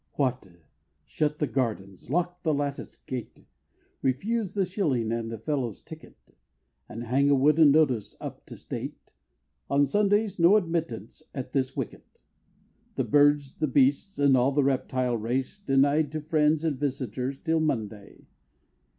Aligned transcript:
What! 0.15 0.51
shut 1.05 1.37
the 1.37 1.45
gardens; 1.45 2.09
lock 2.09 2.41
the 2.41 2.55
latticed 2.55 3.05
gate! 3.05 3.45
Refuse 4.01 4.55
the 4.55 4.65
shilling 4.65 5.11
and 5.11 5.29
the 5.29 5.37
Fellow's 5.37 5.79
ticket! 5.79 6.17
And 6.89 7.03
hang 7.03 7.29
a 7.29 7.35
wooden 7.35 7.69
notice 7.69 8.15
up 8.19 8.43
to 8.47 8.57
state, 8.57 9.13
"On 9.69 9.85
Sundays 9.85 10.39
no 10.39 10.57
admittance 10.57 11.21
at 11.35 11.53
this 11.53 11.75
wicket!" 11.77 12.23
The 12.95 13.03
Birds, 13.03 13.59
the 13.59 13.67
Beasts, 13.67 14.17
and 14.17 14.35
all 14.35 14.51
the 14.51 14.63
Reptile 14.63 15.17
race 15.17 15.59
Denied 15.59 16.11
to 16.13 16.21
friends 16.21 16.63
and 16.63 16.79
visitors 16.79 17.37
till 17.37 17.59
Monday! 17.59 18.25